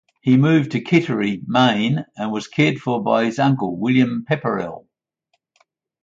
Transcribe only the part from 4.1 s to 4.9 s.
Pepperrell.